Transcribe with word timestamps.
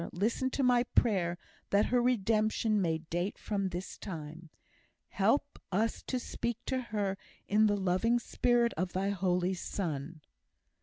listen 0.13 0.49
to 0.49 0.63
my 0.63 0.81
prayer, 0.81 1.37
that 1.69 1.85
her 1.85 2.01
redemption 2.01 2.81
may 2.81 2.97
date 2.97 3.37
from 3.37 3.69
this 3.69 3.99
time. 3.99 4.49
Help 5.09 5.59
us 5.71 6.01
to 6.01 6.17
speak 6.17 6.57
to 6.65 6.81
her 6.81 7.15
in 7.47 7.67
the 7.67 7.77
loving 7.77 8.17
spirit 8.17 8.73
of 8.77 8.93
thy 8.93 9.09
Holy 9.09 9.53
Son!" 9.53 10.19